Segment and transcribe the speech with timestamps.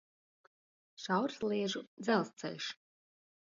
[1.03, 2.75] Šaursliežu dzelzceļš